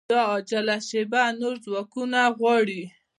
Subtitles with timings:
[0.11, 2.81] دا عاجله شېبه نور ځواکونه غواړي